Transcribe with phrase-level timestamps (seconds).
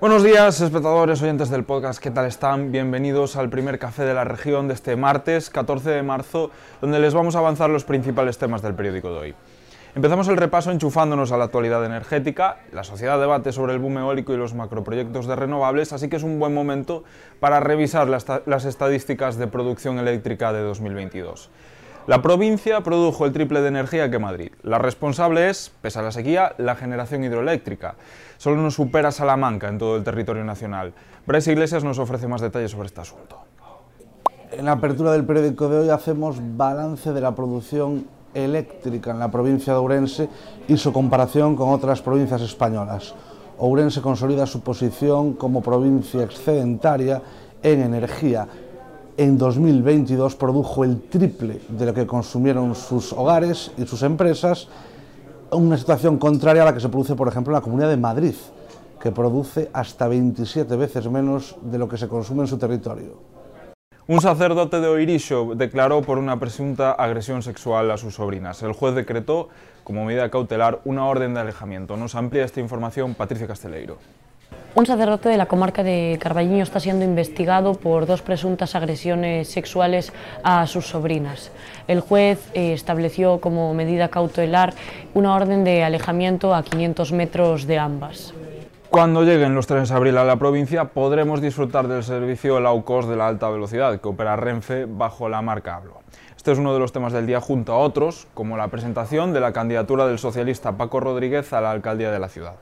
[0.00, 2.70] Buenos días, espectadores, oyentes del podcast, ¿qué tal están?
[2.70, 6.50] Bienvenidos al primer café de la región de este martes 14 de marzo,
[6.80, 9.34] donde les vamos a avanzar los principales temas del periódico de hoy.
[9.96, 12.58] Empezamos el repaso enchufándonos a la actualidad energética.
[12.70, 16.22] La sociedad debate sobre el boom eólico y los macroproyectos de renovables, así que es
[16.22, 17.02] un buen momento
[17.40, 21.50] para revisar las, estadísticas de producción eléctrica de 2022.
[22.06, 24.52] La provincia produjo el triple de energía que Madrid.
[24.62, 27.96] La responsable es, pese a la sequía, la generación hidroeléctrica.
[28.36, 30.94] Solo nos supera Salamanca en todo el territorio nacional.
[31.26, 33.40] Bryce Iglesias nos ofrece más detalles sobre este asunto.
[34.52, 39.32] En la apertura del periódico de hoy hacemos balance de la producción eléctrica en la
[39.32, 40.28] provincia de Ourense
[40.68, 43.16] y su comparación con otras provincias españolas.
[43.58, 47.20] Ourense consolida su posición como provincia excedentaria
[47.64, 48.46] en energía.
[49.18, 54.68] En 2022 produjo el triple de lo que consumieron sus hogares y sus empresas,
[55.50, 58.34] una situación contraria a la que se produce, por ejemplo, en la Comunidad de Madrid,
[59.00, 63.14] que produce hasta 27 veces menos de lo que se consume en su territorio.
[64.06, 68.62] Un sacerdote de Oirixo declaró por una presunta agresión sexual a sus sobrinas.
[68.62, 69.48] El juez decretó,
[69.82, 71.96] como medida cautelar, una orden de alejamiento.
[71.96, 73.96] Nos amplía esta información Patricia Casteleiro.
[74.76, 80.12] Un sacerdote de la comarca de Carballiño está siendo investigado por dos presuntas agresiones sexuales
[80.42, 81.50] a sus sobrinas.
[81.88, 84.74] El juez eh, estableció como medida cautelar
[85.14, 88.34] una orden de alejamiento a 500 metros de ambas.
[88.90, 93.28] Cuando lleguen los trenes abril a la provincia podremos disfrutar del servicio low de la
[93.28, 96.02] alta velocidad que opera Renfe bajo la marca Hablo.
[96.36, 99.40] Este es uno de los temas del día junto a otros, como la presentación de
[99.40, 102.56] la candidatura del socialista Paco Rodríguez a la alcaldía de la ciudad.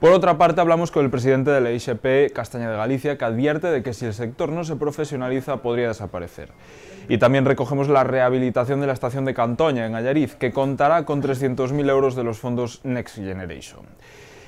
[0.00, 3.66] Por otra parte, hablamos con el presidente de la ISP Castaña de Galicia, que advierte
[3.66, 6.52] de que si el sector no se profesionaliza podría desaparecer.
[7.10, 11.22] Y también recogemos la rehabilitación de la estación de Cantoña, en Ayariz, que contará con
[11.22, 13.84] 300.000 euros de los fondos Next Generation.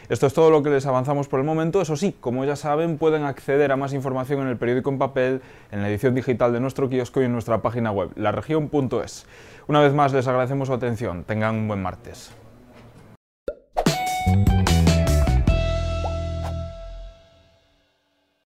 [0.08, 1.82] Esto es todo lo que les avanzamos por el momento.
[1.82, 5.42] Eso sí, como ya saben, pueden acceder a más información en el periódico en papel,
[5.70, 9.26] en la edición digital de nuestro kiosco y en nuestra página web, laregion.es.
[9.66, 11.24] Una vez más les agradecemos su atención.
[11.24, 12.32] Tengan un buen martes.